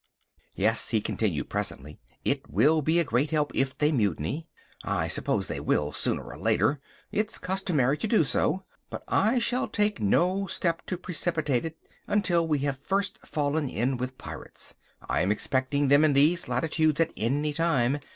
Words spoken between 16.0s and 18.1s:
in these latitudes at any time.